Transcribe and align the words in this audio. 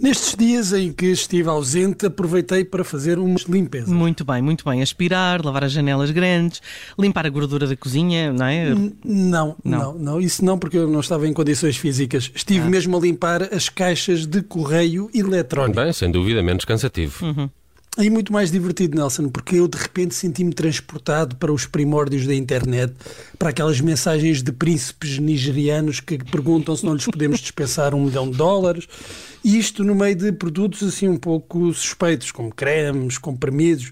Nestes 0.00 0.34
dias 0.34 0.72
em 0.72 0.92
que 0.92 1.06
estive 1.06 1.48
ausente, 1.48 2.06
aproveitei 2.06 2.64
para 2.64 2.82
fazer 2.82 3.18
umas 3.18 3.42
limpezas. 3.42 3.88
Muito 3.90 4.24
bem, 4.24 4.40
muito 4.40 4.64
bem. 4.64 4.80
Aspirar, 4.80 5.44
lavar 5.44 5.64
as 5.64 5.72
janelas 5.72 6.10
grandes, 6.10 6.62
limpar 6.98 7.26
a 7.26 7.28
gordura 7.28 7.66
da 7.66 7.76
cozinha, 7.76 8.32
não 8.32 8.46
é? 8.46 8.70
N- 8.70 8.94
Não, 9.04 9.56
Não. 9.62 9.78
não, 9.78 9.98
não, 9.98 10.20
isso 10.20 10.44
não, 10.44 10.58
porque 10.58 10.78
eu 10.78 10.88
não 10.88 11.00
estava 11.00 11.28
em 11.28 11.32
condições 11.32 11.76
físicas. 11.76 12.30
Estive 12.34 12.66
Ah. 12.66 12.70
mesmo 12.70 12.96
a 12.96 13.00
limpar 13.00 13.42
as 13.52 13.68
caixas 13.68 14.24
de 14.26 14.40
correio 14.42 15.10
eletrónico. 15.14 15.80
Bem, 15.80 15.92
sem 15.92 16.10
dúvida, 16.10 16.42
menos 16.42 16.64
cansativo. 16.64 17.50
E 17.98 18.08
muito 18.08 18.32
mais 18.32 18.52
divertido, 18.52 18.96
Nelson, 18.96 19.28
porque 19.28 19.56
eu 19.56 19.66
de 19.66 19.76
repente 19.76 20.14
senti-me 20.14 20.54
transportado 20.54 21.34
para 21.36 21.52
os 21.52 21.66
primórdios 21.66 22.24
da 22.24 22.32
internet, 22.34 22.94
para 23.36 23.50
aquelas 23.50 23.80
mensagens 23.80 24.42
de 24.44 24.52
príncipes 24.52 25.18
nigerianos 25.18 25.98
que 25.98 26.16
perguntam 26.24 26.74
se 26.76 26.86
não 26.86 26.94
lhes 26.94 27.04
podemos 27.04 27.40
dispensar 27.42 27.92
um 27.92 28.04
milhão 28.04 28.30
de 28.30 28.36
dólares. 28.36 28.86
E 29.44 29.58
isto 29.58 29.82
no 29.84 29.94
meio 29.94 30.14
de 30.14 30.32
produtos 30.32 30.82
assim 30.82 31.08
um 31.08 31.16
pouco 31.16 31.72
suspeitos, 31.72 32.30
como 32.30 32.54
cremes, 32.54 33.18
comprimidos. 33.18 33.90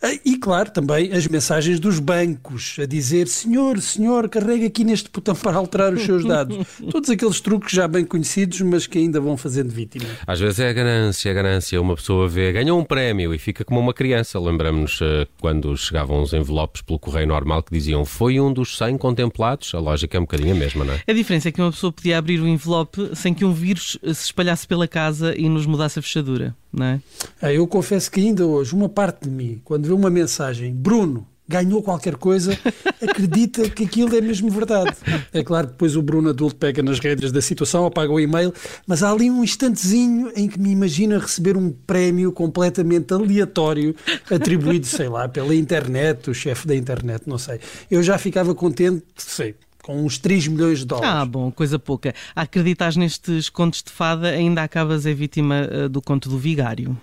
Ah, 0.00 0.16
E 0.24 0.36
claro, 0.38 0.70
também 0.70 1.12
as 1.12 1.26
mensagens 1.26 1.80
dos 1.80 1.98
bancos 1.98 2.76
a 2.80 2.86
dizer: 2.86 3.26
Senhor, 3.26 3.80
senhor, 3.80 4.28
carrega 4.28 4.66
aqui 4.66 4.84
neste 4.84 5.10
botão 5.10 5.34
para 5.34 5.56
alterar 5.56 5.92
os 5.92 6.02
seus 6.04 6.24
dados. 6.24 6.56
Todos 6.90 7.10
aqueles 7.10 7.40
truques 7.40 7.72
já 7.72 7.88
bem 7.88 8.04
conhecidos, 8.04 8.60
mas 8.60 8.86
que 8.86 8.96
ainda 8.98 9.20
vão 9.20 9.36
fazendo 9.36 9.70
vítima. 9.70 10.04
Às 10.24 10.38
vezes 10.38 10.60
é 10.60 10.68
a 10.68 10.72
ganância, 10.72 11.30
a 11.30 11.34
ganância. 11.34 11.80
Uma 11.80 11.96
pessoa 11.96 12.28
vê, 12.28 12.52
ganhou 12.52 12.78
um 12.78 12.84
prémio 12.84 13.34
e 13.34 13.38
fica 13.38 13.64
como 13.64 13.80
uma 13.80 13.92
criança. 13.92 14.38
Lembramos-nos 14.38 15.00
eh, 15.02 15.26
quando 15.40 15.76
chegavam 15.76 16.22
os 16.22 16.32
envelopes 16.32 16.80
pelo 16.82 16.98
correio 17.00 17.26
normal 17.26 17.64
que 17.64 17.72
diziam 17.72 18.04
foi 18.04 18.38
um 18.38 18.52
dos 18.52 18.78
100 18.78 18.98
contemplados. 18.98 19.74
A 19.74 19.80
lógica 19.80 20.16
é 20.16 20.20
um 20.20 20.24
bocadinho 20.24 20.54
a 20.54 20.58
mesma, 20.58 20.84
não 20.84 20.94
é? 20.94 21.02
A 21.08 21.12
diferença 21.12 21.48
é 21.48 21.52
que 21.52 21.60
uma 21.60 21.72
pessoa 21.72 21.92
podia 21.92 22.18
abrir 22.18 22.40
o 22.40 22.46
envelope 22.46 23.16
sem 23.16 23.34
que 23.34 23.44
um 23.44 23.52
vírus 23.52 23.98
se 24.00 24.26
espalhasse 24.26 24.64
pela 24.66 24.86
casa 24.88 25.34
e 25.36 25.48
nos 25.48 25.66
mudasse 25.66 25.98
a 25.98 26.02
fechadura, 26.02 26.56
não 26.72 26.86
é? 26.86 27.00
Ah, 27.40 27.52
eu 27.52 27.66
confesso 27.66 28.10
que 28.10 28.20
ainda 28.20 28.46
hoje, 28.46 28.74
uma 28.74 28.88
parte 28.88 29.24
de 29.24 29.30
mim, 29.30 29.60
quando 29.64 29.86
vê 29.86 29.92
uma 29.92 30.10
mensagem, 30.10 30.74
Bruno 30.74 31.26
ganhou 31.48 31.82
qualquer 31.82 32.16
coisa, 32.16 32.56
acredita 33.00 33.68
que 33.70 33.84
aquilo 33.84 34.14
é 34.14 34.20
mesmo 34.20 34.50
verdade. 34.50 34.94
É 35.32 35.42
claro 35.42 35.68
que 35.68 35.72
depois 35.72 35.96
o 35.96 36.02
Bruno 36.02 36.28
adulto 36.28 36.56
pega 36.56 36.82
nas 36.82 36.98
redes 36.98 37.32
da 37.32 37.40
situação, 37.40 37.86
apaga 37.86 38.12
o 38.12 38.20
e-mail, 38.20 38.52
mas 38.86 39.02
há 39.02 39.10
ali 39.10 39.30
um 39.30 39.42
instantezinho 39.42 40.30
em 40.36 40.46
que 40.46 40.60
me 40.60 40.70
imagino 40.70 41.16
a 41.16 41.18
receber 41.18 41.56
um 41.56 41.70
prémio 41.70 42.30
completamente 42.30 43.14
aleatório, 43.14 43.96
atribuído, 44.30 44.86
sei 44.86 45.08
lá, 45.08 45.26
pela 45.26 45.54
internet, 45.54 46.28
o 46.28 46.34
chefe 46.34 46.68
da 46.68 46.76
internet, 46.76 47.22
não 47.26 47.38
sei. 47.38 47.58
Eu 47.90 48.02
já 48.02 48.18
ficava 48.18 48.54
contente, 48.54 49.02
sei, 49.16 49.54
com 49.88 50.04
uns 50.04 50.18
3 50.18 50.48
milhões 50.48 50.80
de 50.80 50.84
dólares. 50.84 51.10
Ah, 51.10 51.24
bom, 51.24 51.50
coisa 51.50 51.78
pouca. 51.78 52.14
A 52.36 52.42
acreditar 52.42 52.94
nestes 52.94 53.48
contos 53.48 53.82
de 53.82 53.90
fada, 53.90 54.28
ainda 54.28 54.62
acabas 54.62 55.06
a 55.06 55.14
vítima 55.14 55.66
eh, 55.70 55.88
do 55.88 56.02
conto 56.02 56.28
do 56.28 56.36
vigário. 56.36 56.94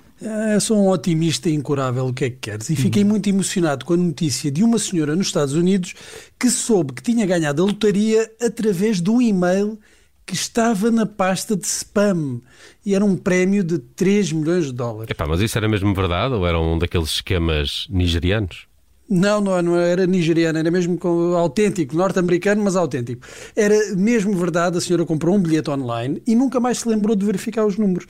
Eu 0.53 0.61
sou 0.61 0.77
um 0.77 0.89
otimista 0.89 1.49
incurável, 1.49 2.05
o 2.05 2.13
que 2.13 2.25
é 2.25 2.29
que 2.29 2.37
queres? 2.37 2.69
E 2.69 2.75
fiquei 2.75 3.03
muito 3.03 3.27
emocionado 3.27 3.83
com 3.85 3.95
a 3.95 3.97
notícia 3.97 4.51
de 4.51 4.63
uma 4.63 4.77
senhora 4.77 5.15
nos 5.15 5.27
Estados 5.27 5.55
Unidos 5.55 5.95
que 6.39 6.47
soube 6.47 6.93
que 6.93 7.01
tinha 7.01 7.25
ganhado 7.25 7.63
a 7.63 7.65
lotaria 7.65 8.31
através 8.39 9.01
de 9.01 9.09
um 9.09 9.19
e-mail 9.19 9.79
que 10.23 10.35
estava 10.35 10.91
na 10.91 11.07
pasta 11.07 11.55
de 11.55 11.65
spam. 11.65 12.39
E 12.85 12.93
era 12.93 13.03
um 13.03 13.17
prémio 13.17 13.63
de 13.63 13.79
3 13.79 14.31
milhões 14.31 14.65
de 14.65 14.73
dólares. 14.73 15.09
Epá, 15.09 15.25
mas 15.25 15.41
isso 15.41 15.57
era 15.57 15.67
mesmo 15.67 15.91
verdade 15.95 16.35
ou 16.35 16.45
era 16.45 16.59
um 16.59 16.77
daqueles 16.77 17.09
esquemas 17.09 17.87
nigerianos? 17.89 18.67
Não, 19.07 19.39
não, 19.39 19.61
não 19.61 19.75
era 19.77 20.07
nigeriano, 20.07 20.57
era 20.57 20.71
mesmo 20.71 20.99
autêntico, 21.37 21.95
norte-americano, 21.95 22.63
mas 22.63 22.75
autêntico. 22.75 23.25
Era 23.55 23.75
mesmo 23.95 24.35
verdade, 24.35 24.77
a 24.77 24.81
senhora 24.81 25.05
comprou 25.05 25.35
um 25.35 25.39
bilhete 25.39 25.69
online 25.69 26.21
e 26.25 26.33
nunca 26.35 26.59
mais 26.59 26.79
se 26.79 26.89
lembrou 26.89 27.15
de 27.15 27.23
verificar 27.25 27.65
os 27.65 27.77
números. 27.77 28.07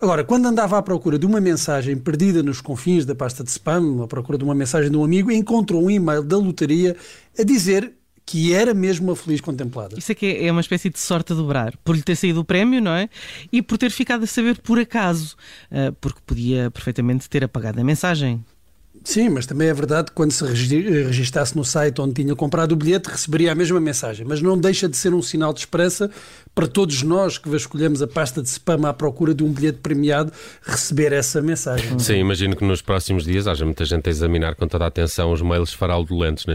Agora, 0.00 0.22
quando 0.22 0.46
andava 0.46 0.78
à 0.78 0.82
procura 0.82 1.18
de 1.18 1.26
uma 1.26 1.40
mensagem 1.40 1.96
perdida 1.96 2.42
nos 2.42 2.60
confins 2.60 3.04
da 3.04 3.14
pasta 3.14 3.42
de 3.42 3.50
spam, 3.50 4.02
à 4.04 4.06
procura 4.06 4.38
de 4.38 4.44
uma 4.44 4.54
mensagem 4.54 4.90
de 4.90 4.96
um 4.96 5.02
amigo, 5.02 5.32
encontrou 5.32 5.82
um 5.84 5.90
e-mail 5.90 6.22
da 6.22 6.36
lotaria 6.36 6.96
a 7.38 7.42
dizer 7.42 7.92
que 8.24 8.52
era 8.52 8.74
mesmo 8.74 9.06
uma 9.06 9.16
feliz 9.16 9.40
contemplada. 9.40 9.96
Isso 9.96 10.12
que 10.14 10.26
é 10.26 10.46
é 10.46 10.52
uma 10.52 10.60
espécie 10.60 10.90
de 10.90 10.98
sorte 10.98 11.32
a 11.32 11.36
dobrar. 11.36 11.76
Por 11.84 11.94
lhe 11.94 12.02
ter 12.02 12.16
saído 12.16 12.40
o 12.40 12.44
prémio, 12.44 12.82
não 12.82 12.90
é? 12.90 13.08
E 13.52 13.62
por 13.62 13.78
ter 13.78 13.90
ficado 13.90 14.24
a 14.24 14.26
saber 14.26 14.58
por 14.60 14.78
acaso. 14.78 15.36
eh, 15.70 15.92
porque 16.00 16.20
podia 16.26 16.70
perfeitamente 16.70 17.28
ter 17.30 17.44
apagado 17.44 17.80
a 17.80 17.84
mensagem. 17.84 18.44
Sim, 19.06 19.28
mas 19.28 19.46
também 19.46 19.68
é 19.68 19.72
verdade 19.72 20.06
que 20.08 20.12
quando 20.14 20.32
se 20.32 20.44
regi- 20.44 20.80
registasse 21.04 21.56
no 21.56 21.64
site 21.64 22.00
onde 22.00 22.12
tinha 22.14 22.34
comprado 22.34 22.72
o 22.72 22.76
bilhete, 22.76 23.08
receberia 23.08 23.52
a 23.52 23.54
mesma 23.54 23.78
mensagem. 23.80 24.26
Mas 24.28 24.42
não 24.42 24.58
deixa 24.58 24.88
de 24.88 24.96
ser 24.96 25.14
um 25.14 25.22
sinal 25.22 25.52
de 25.52 25.60
esperança 25.60 26.10
para 26.52 26.66
todos 26.66 27.02
nós 27.04 27.38
que 27.38 27.48
vasculhamos 27.48 28.02
a 28.02 28.08
pasta 28.08 28.42
de 28.42 28.48
spam 28.48 28.84
à 28.84 28.92
procura 28.92 29.32
de 29.32 29.44
um 29.44 29.52
bilhete 29.52 29.78
premiado 29.78 30.32
receber 30.60 31.12
essa 31.12 31.40
mensagem. 31.40 31.96
Sim, 32.00 32.14
imagino 32.14 32.56
que 32.56 32.64
nos 32.64 32.82
próximos 32.82 33.24
dias 33.24 33.46
haja 33.46 33.64
muita 33.64 33.84
gente 33.84 34.08
a 34.08 34.10
examinar 34.10 34.56
com 34.56 34.66
toda 34.66 34.84
a 34.84 34.88
atenção 34.88 35.30
os 35.32 35.40
mails 35.40 35.72
fraudulentos 35.72 36.44
na, 36.44 36.54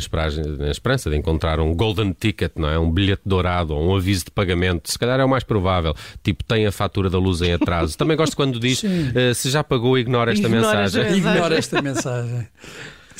na 0.57 0.71
esperança 0.71 1.09
de 1.09 1.15
encontrar 1.15 1.57
um 1.61 1.73
golden 1.73 2.11
ticket, 2.19 2.51
não 2.57 2.67
é? 2.67 2.77
Um 2.77 2.91
bilhete 2.91 3.21
dourado 3.25 3.73
ou 3.73 3.81
um 3.91 3.95
aviso 3.95 4.25
de 4.25 4.31
pagamento. 4.31 4.91
Se 4.91 4.99
calhar 4.99 5.21
é 5.21 5.23
o 5.23 5.29
mais 5.29 5.45
provável. 5.45 5.95
Tipo, 6.21 6.43
tem 6.43 6.67
a 6.67 6.71
fatura 6.71 7.09
da 7.09 7.17
luz 7.17 7.41
em 7.41 7.53
atraso. 7.53 7.97
Também 7.97 8.17
gosto 8.17 8.35
quando 8.35 8.59
diz 8.59 8.83
eh, 8.83 9.33
se 9.33 9.49
já 9.49 9.63
pagou, 9.63 9.97
ignora 9.97 10.33
esta 10.33 10.47
Ignora 10.47 10.81
mensagem. 10.81 11.17
Ignora 11.17 11.55
esta 11.55 11.81
mensagem. 11.81 12.40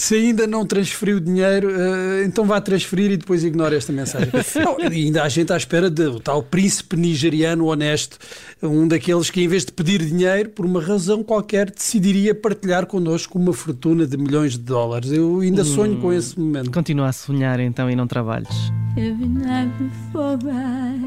Se 0.01 0.15
ainda 0.15 0.47
não 0.47 0.65
transferiu 0.65 1.19
dinheiro, 1.19 1.69
eh, 1.69 2.23
então 2.25 2.43
vá 2.43 2.59
transferir 2.59 3.11
e 3.11 3.17
depois 3.17 3.43
ignora 3.43 3.75
esta 3.75 3.93
mensagem. 3.93 4.29
Não, 4.63 4.77
ainda 4.77 5.21
há 5.21 5.29
gente 5.29 5.53
à 5.53 5.57
espera 5.57 5.91
do 5.91 6.19
tal 6.19 6.41
príncipe 6.41 6.97
nigeriano 6.97 7.67
honesto, 7.67 8.17
um 8.63 8.87
daqueles 8.87 9.29
que, 9.29 9.43
em 9.43 9.47
vez 9.47 9.63
de 9.63 9.71
pedir 9.71 10.03
dinheiro, 10.03 10.49
por 10.49 10.65
uma 10.65 10.81
razão 10.81 11.23
qualquer, 11.23 11.69
decidiria 11.69 12.33
partilhar 12.33 12.87
connosco 12.87 13.37
uma 13.37 13.53
fortuna 13.53 14.07
de 14.07 14.17
milhões 14.17 14.53
de 14.53 14.63
dólares. 14.63 15.11
Eu 15.11 15.41
ainda 15.41 15.63
sonho 15.63 15.97
com 15.97 16.11
esse 16.11 16.39
momento. 16.39 16.71
Continua 16.71 17.09
a 17.09 17.13
sonhar 17.13 17.59
então 17.59 17.87
e 17.87 17.95
não 17.95 18.07
trabalhes. 18.07 18.71
Every 18.97 19.27
night 19.27 19.71
before 19.77 20.39
I 20.49 20.97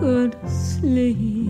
go 0.00 0.28
to 0.28 0.48
sleep, 0.48 1.48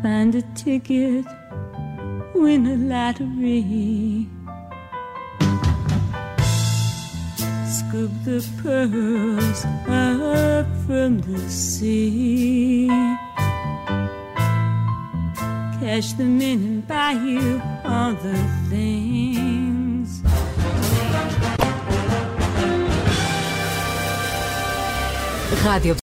find 0.00 0.34
a 0.34 0.42
ticket, 0.54 1.26
win 2.34 2.66
a 2.66 2.76
lottery. 2.76 4.26
Scoop 7.68 8.10
the 8.24 8.40
pearls 8.62 9.64
up 9.88 10.66
from 10.86 11.20
the 11.20 11.38
sea. 11.50 12.88
Cash 15.80 16.12
them 16.14 16.40
in 16.40 16.58
and 16.64 16.88
buy 16.88 17.12
you 17.12 17.60
all 17.84 18.14
the 18.14 18.38
things. 18.70 20.22
Rádio 25.64 25.94